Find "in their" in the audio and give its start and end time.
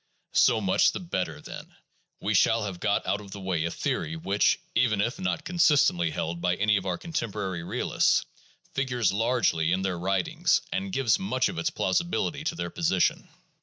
9.71-9.99